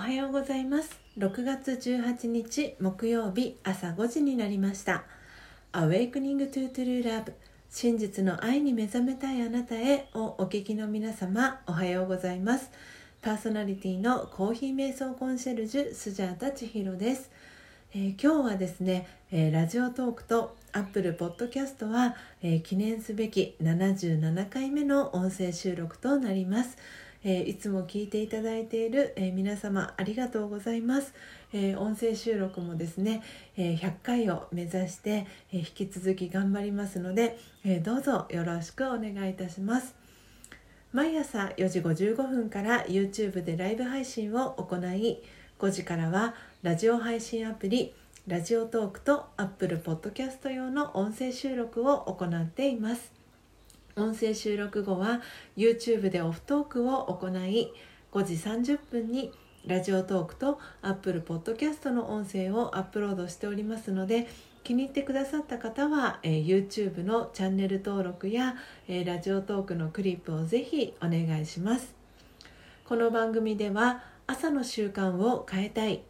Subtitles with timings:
[0.00, 0.98] はようございます。
[1.18, 5.04] 6月18日木曜日朝5時になりました。
[5.72, 7.32] Awakening to True Love
[7.68, 12.70] 真実の愛に目覚めたいあなたへをお聞きの皆様おはようございます。
[13.20, 17.30] パーソナリティのコーヒー瞑想コンシェルジュスジャータ千尋です、
[17.92, 26.78] えー、今日はですね、えー、ラジオトークとアップルポッドキャストは、えー、記念すべき77回目の音声収録となります。
[27.24, 31.14] えー、いつも聞いていただいている、えー、皆様ありがとうございます、
[31.52, 33.22] えー、音声収録もですね、
[33.56, 39.94] え100回を目指して、え引き続き頑張りますので、えどうぞよろしくお願いいたします。
[40.92, 45.22] 毎朝4時55分から YouTube でライブ配信を行い
[45.60, 47.94] 5時からはラジオ配信アプリ
[48.26, 53.19] ラジオトークと Apple Podcast 用の音声収録を行っています。
[53.96, 55.20] 音声収録後は
[55.56, 57.72] YouTube でオフトークを行い
[58.12, 59.32] 5時30分に
[59.66, 64.28] ラジオトークと Apple Podcast の音声をアップロードしておりますので
[64.64, 68.56] 気に入ってくださった方は、えー、YouTube のチャンネル登録や、
[68.88, 71.94] えー、ラジオトークのクリップをぜひお願いします。
[72.84, 76.02] この番組では朝の習慣を変えたい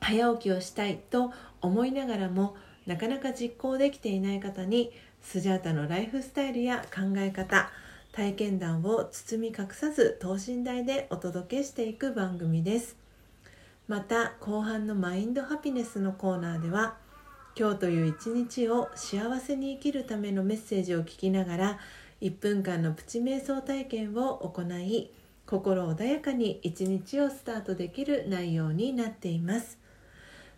[0.00, 4.92] 早起きをしたいと思いながらもなかなか実行できていない方に
[5.26, 7.68] スジャータのライフスタイルや考え方
[8.12, 12.96] 体験談を包み隠さず等身大でお届けしていく番組です。
[13.88, 16.94] また後半のマインドハピネスのコーナーでは
[17.58, 21.78] 今日という一日を幸せに生きるためのメッセージを聞きながら
[22.20, 25.10] 1分間のプチ瞑想体験を行い
[25.44, 29.76] 心穏やかに一日をスタートできる内容になっています。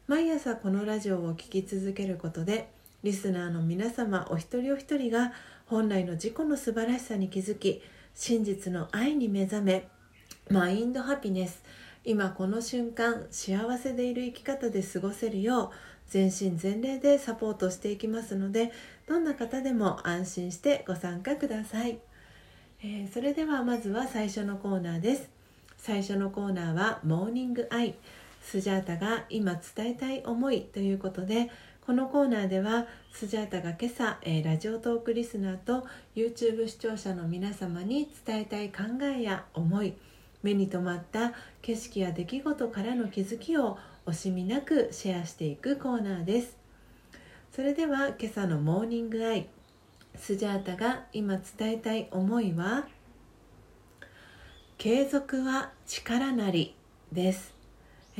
[0.06, 2.68] 毎朝このラジオを聴き続けることで
[3.04, 5.32] リスナーの皆様お一人お一人が
[5.66, 7.80] 本来の自己の素晴らしさに気づき
[8.14, 9.88] 真実の愛に目覚め
[10.50, 11.62] マインドハピネス。
[12.04, 15.70] 今この瞬間幸せでいる生き方で過ごせるよう
[16.08, 18.72] 全身全霊でサポートしていきますので
[19.06, 21.98] どんな方でも安心してご参加ください、
[22.82, 25.28] えー、それではまずは最初のコーナーです。
[25.76, 27.94] 最初のコーナーは「モーニングアイ」
[28.42, 31.50] スジャータが今伝えたい思いということで
[31.88, 39.94] このコーナーではスジャータが今朝、えー、ラジオトークリスナーと YouTube 視聴者の皆様に伝えたい考えや思い
[40.42, 41.32] 目に留まった
[41.62, 46.58] 景色や出来事からの気づきを惜しみなくシェアしていくコーナーです。
[47.52, 49.48] それでは今朝のモーニングアイ
[50.14, 52.86] スジャータが今伝えたい思いは
[54.76, 56.74] 継続は力なり
[57.12, 57.57] です、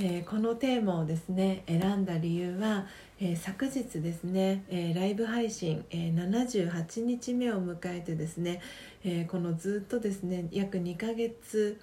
[0.00, 2.86] えー、このテーマをですね選んだ理由は
[3.20, 8.60] えー、昨日ですね、えー、ライブ配信、え、78日目を迎えてですね、
[9.04, 11.80] えこのずっとですね約2ヶ月、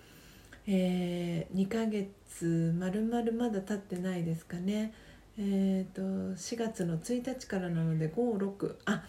[0.66, 4.94] え2ヶ月まるまるまだ経ってないですかね。
[5.38, 9.04] えーと、4月の1日からなので56あ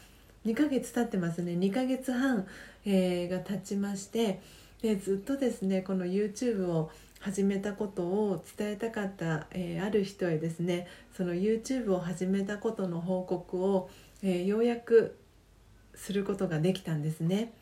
[0.44, 1.52] 2ヶ月経ってますね。
[1.52, 2.44] 2ヶ月半、
[2.84, 4.40] えが経ちまして
[4.82, 6.90] でずっとですねこの YouTube を
[7.26, 13.90] 始めたことを伝えたかった、えー、ある人へですねその YouTube を始めたことの報告を、
[14.22, 15.16] えー、ようやく
[15.96, 17.52] することができたんですね。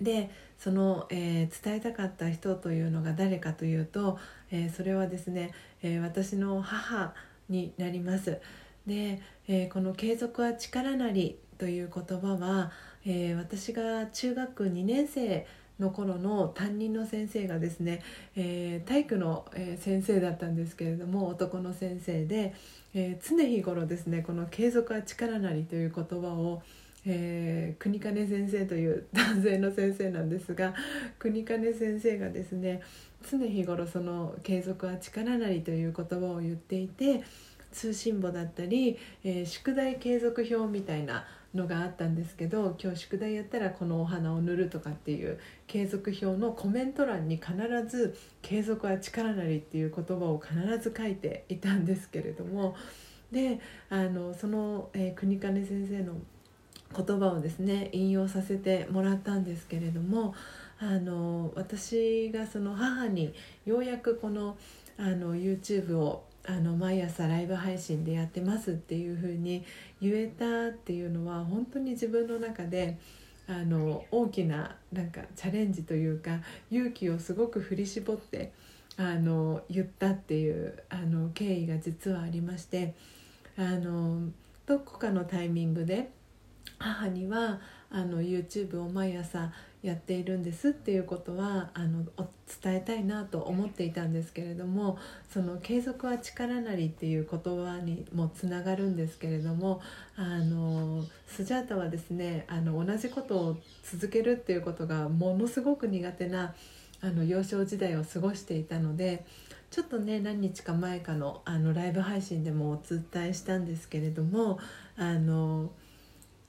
[0.00, 4.18] でその、えー、伝えたかった人というのが誰かというと、
[4.50, 7.14] えそれはですね、え私の母
[7.48, 8.40] になります。
[8.86, 12.72] で、えこの「継続は力なり」という言葉は、
[13.06, 15.46] え私が中学2年生
[15.78, 18.02] の頃の担任の先生がですね、
[18.36, 19.46] えー、体育の、
[19.78, 22.54] 先生だったんですけれども男の先生で、
[22.94, 26.62] えー、常日頃ですねこの「継続は力なり」という言葉を
[27.06, 30.74] えー、国金先生という 男性の先生なんですが
[31.18, 32.82] 国金先生がですね
[33.30, 37.22] 常日頃その「継続は力なり」という言葉を言っていて
[37.72, 47.54] 通信簿だったり、えー、宿題継続表みたいなのがあったんですけど今日宿題やったらこのお花を塗るとかっていう継続表のコメント欄に必
[47.88, 52.76] ず「継続は力なり」っていう言葉を必ず書いていたんですけれども
[53.32, 56.14] であのその、えー、国金先生の
[56.94, 60.34] 言葉をですね引用させてもらったんですけれども
[60.78, 63.34] あの私がその母に
[63.66, 64.56] ようやくこの
[64.96, 69.64] あの YouTube をあの毎朝ライブ配信でやってますっていう風に
[70.00, 72.98] 言えたっていうのは本当に自分の中で
[73.46, 76.40] あの大きななんかチャレンジというか
[76.70, 78.52] 勇気をすごく振り絞って
[78.96, 82.94] あの言ったっていうあの経緯が実はありまして
[83.58, 84.30] あの
[84.64, 86.10] どこかのタイミングで
[86.78, 87.60] 母には
[87.90, 89.52] あの YouTube を毎朝
[89.82, 92.04] やっているんですっていうことはあの
[92.62, 94.98] 伝えたいなと思っていたんですけれども
[95.32, 99.80] その継続は力なりっていう言葉にもつながるんですけれども
[100.16, 106.54] あのスジャータはですねあの同じことを続けるっていうことがものすごく苦手な
[107.00, 109.24] あの幼少時代を過ごしていたので
[109.70, 114.58] ちょっとね何日か前かのあのライブ配信でもお伝えしたんですけれども
[114.96, 115.70] あの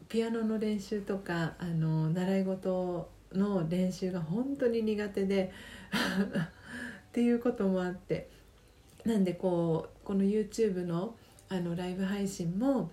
[0.08, 5.52] ピアノの練習とかあの習い事の練習が本当に苦手で
[7.10, 8.30] っていうこともあって
[9.06, 11.16] なんでこうこの YouTube の
[11.52, 12.92] あのライブ配信も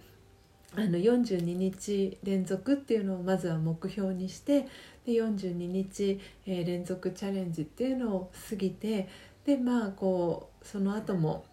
[0.74, 4.62] あの42日連続っていうのをまずは目標にして
[5.04, 9.08] で42日、えー、連続チャレンジっていうのを過ぎて
[9.44, 11.44] でまあこうその後も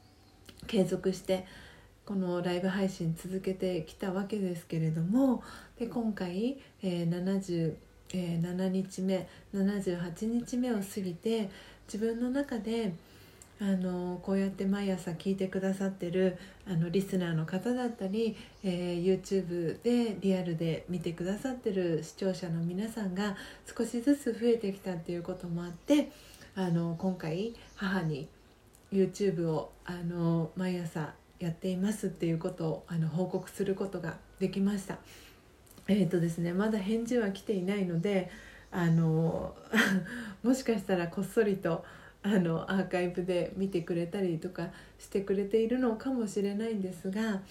[0.68, 1.46] 継続して
[2.06, 5.44] このライブ配信続けてきたわけですけれども
[5.78, 7.06] で今回、えー、
[8.14, 11.50] 77日目78日目を過ぎて
[11.88, 12.94] 自分の中で
[13.60, 16.38] あのこうやって毎朝聞いてくださってる
[16.68, 23.38] あのリスナーの方だったり、えー、YouTube でリアルで見てくださってる視聴者の皆さんが
[23.78, 26.12] 少しずつ増えてきたっていうこともあって
[26.56, 28.28] あの今回母に
[28.92, 34.98] YouTube をあの毎朝やっていますっていうことをあの報告することができました。
[35.88, 38.30] えーとですね、まだ返事は来ていないので
[38.72, 39.56] あの
[40.42, 41.84] もしかしたらこっそりと
[42.24, 47.42] あのアーカイブで見てくれたりとかしてくれているのかもしれないんですが、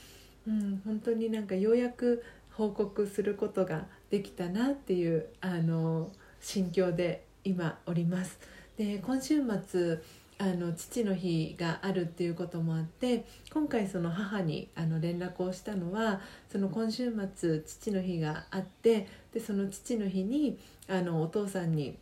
[0.47, 8.39] うん、本当になんかようやく報告することができたなっていうあの心境で今おります。
[8.77, 10.01] で今週末
[10.43, 20.59] あの父の日があるっていうこともあって今回その母にあの連絡をしたのはその今週末父の日があってでその父の日に
[20.89, 21.97] あのお父さんに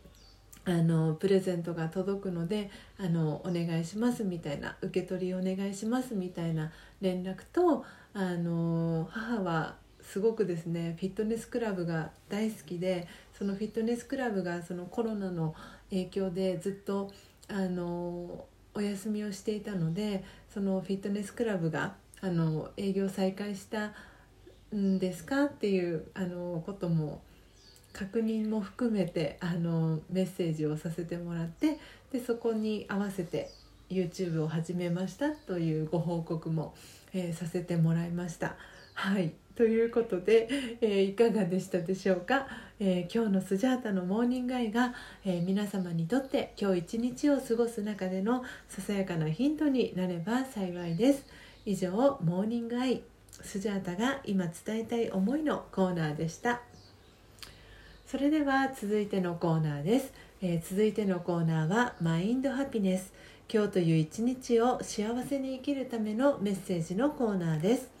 [0.65, 7.85] あのプレゼントが届くのであのお願いしますみたいな受け取りお願いしますみたいな連絡と
[8.15, 15.53] あの母はすごくですねフィットネスクラブが大好きでそのフィットネスクラブがそのコロナの
[15.91, 17.11] 影響でずっと
[17.51, 23.93] あのお休みをしていたのでそのフィットネスクラブがあの営業再開した
[24.73, 25.45] んですか？
[25.45, 27.21] っていうあのことも
[27.91, 31.77] 確認も含めてあのメッセージをさせてもらって
[32.13, 33.49] でそこに合わせて
[33.89, 36.73] YouTube を始めましたというご報告も、
[37.13, 38.55] えー、させてもらいました。
[38.93, 40.47] はいということで、
[40.81, 42.47] えー、いかがでしたでしょうか、
[42.79, 51.27] えー、今日のスジャータのモーニングアイが、えー、皆様にとって今日一日を過ごす中でのささやかなヒントになれば幸いです。
[51.67, 51.91] 以上
[52.23, 53.03] モーニングアイ
[53.43, 56.61] スジャータが今伝えたい思いのコーナーでした。
[58.07, 60.11] それでは続いてのコーナーです、
[60.41, 63.13] え続いてのコーナーはマインドハピネス。
[63.47, 68.00] 今日という一日を幸せに生きるためのメッセージのコーナーです。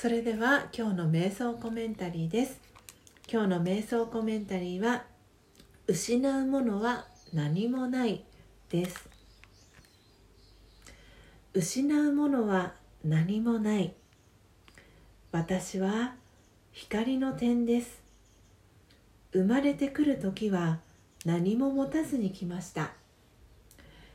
[0.00, 2.60] それでは今日の瞑想コメンタリーです。
[3.28, 5.02] 今日の瞑想コメンタリーは
[5.88, 8.22] 失うものは何もない
[8.70, 9.08] です。
[11.52, 12.74] 失うものは
[13.04, 13.92] 何もない。
[15.32, 16.14] 私は
[16.70, 18.00] 光の点です。
[19.32, 20.78] 生まれてくる時は
[21.24, 22.92] 何も持たずに来ました。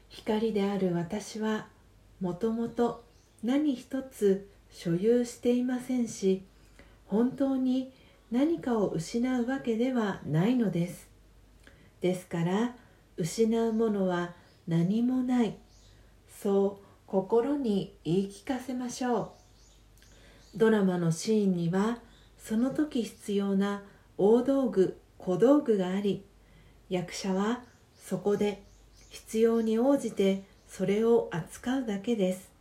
[0.07, 1.67] 光である私は
[2.21, 3.03] もともと
[3.43, 6.43] 何一つ所有していませんし
[7.05, 7.93] 本当に
[8.31, 11.07] 何かを失うわけではないのです。
[12.01, 12.75] ですから
[13.15, 14.33] 失うものは
[14.67, 15.55] 何もない。
[16.41, 19.35] そう心に言い聞かせましょ
[20.55, 20.57] う。
[20.57, 21.99] ドラマのシーンには
[22.39, 23.83] その時必要な
[24.17, 26.25] 大道具小道具があり
[26.89, 27.61] 役者は
[27.95, 28.63] そこで
[29.11, 32.52] 必要に応じてそれを扱うだけです。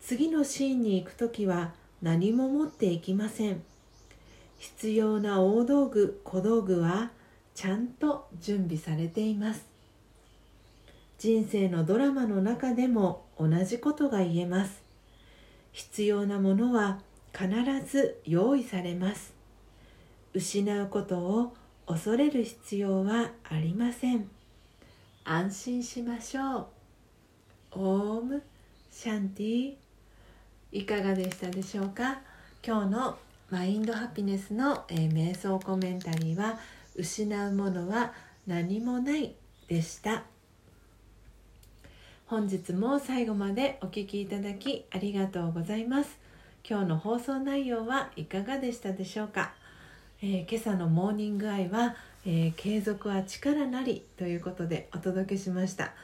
[0.00, 3.62] 次のシーンに行く時は何も持っていきません。
[4.58, 7.10] 必要な大道具小道具は
[7.54, 9.66] ちゃんと準備されています。
[11.18, 14.82] 人生のドラマの中でも同じことが言えます。
[15.72, 17.00] 必要なものは
[17.32, 17.48] 必
[17.86, 19.34] ず用意されます。
[20.32, 24.28] 失うことを恐れる必要はありません。
[25.24, 26.66] 安心しましょう。
[27.72, 28.42] オーム
[28.90, 29.89] シャンティ。
[30.72, 32.20] いかがでしたでしょうか？
[32.64, 33.18] 今日の
[33.50, 36.60] マインドハピネスの、えー、瞑想コメンタリーは
[36.94, 38.12] 失うものは
[38.46, 39.34] 何もない
[39.66, 40.22] でした。
[42.26, 46.20] 本日も最後までお聴きいただきありがとうございます。
[46.68, 49.52] 今日の放送内容はいかがでしたでしょうか、
[50.22, 55.94] えー、今朝のモーニングアイは、えー、継続は力なりということでお届けしました、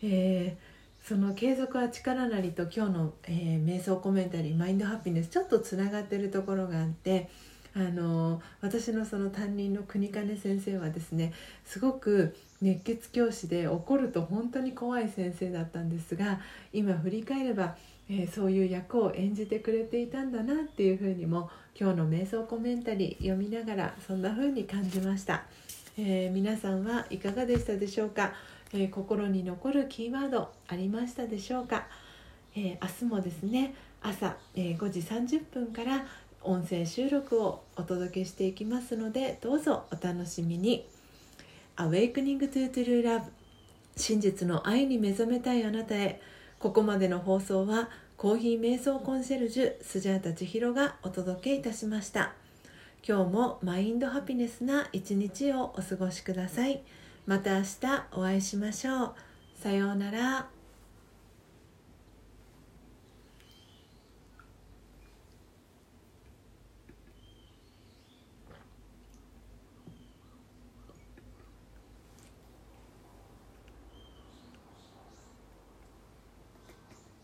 [0.00, 0.71] えー
[1.02, 7.28] その継続は力なりと今日の、えー、瞑想コメンタリーマインドハピネスちょっとつながってるところがあって
[7.74, 11.32] あの私のその担任の国金先生はですね
[11.64, 16.40] すごく熱血教師で怒ると本当に怖い先生だったんですが
[16.72, 17.76] 今振り返れば、
[18.08, 25.42] えー、そういう役を演じてくれていたんだなっていうふうにも今日の瞑想コメンタリー読みながらそんな風に感じました、
[25.98, 28.34] えー、皆さんはいかがでしたでしょうか？
[28.72, 31.86] えー、心に残るキーワードありましたでしょうか、
[32.54, 36.06] えー、明日もですね朝、えー、5時30分から
[36.42, 40.86] 音声収録をお届けしていきますのでどうぞお楽しみに。
[41.76, 43.22] Awakening to True Love
[43.96, 46.20] 真実の愛に目覚めたいあなたへ。
[46.58, 52.34] ここまでの放送はコーヒー瞑想コンシェルジュスジャータ千尋がお届けいたしました。
[53.06, 56.82] 今日もマインドハピネスな一日をお過ごしください。
[57.26, 57.68] また明日
[58.12, 59.14] お会いしましょう。
[59.54, 60.61] さようなら。